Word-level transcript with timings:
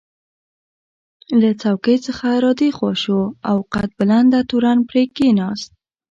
له 1.41 1.49
څوکۍ 1.61 1.97
څخه 2.05 2.27
را 2.43 2.51
دې 2.59 2.69
خوا 2.77 2.93
شو 3.03 3.21
او 3.49 3.57
قد 3.73 3.89
بلنده 3.97 4.39
تورن 4.49 4.79
پرې 4.89 5.03
کېناست. 5.15 5.69